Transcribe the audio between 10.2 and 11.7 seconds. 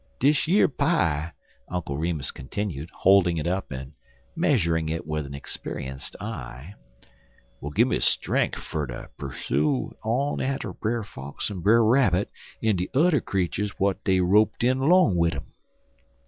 atter Brer Fox en